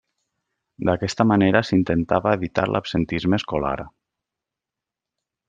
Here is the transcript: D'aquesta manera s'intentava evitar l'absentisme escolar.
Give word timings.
D'aquesta 0.87 1.25
manera 1.31 1.61
s'intentava 1.67 2.33
evitar 2.39 2.65
l'absentisme 2.77 3.41
escolar. 3.43 3.77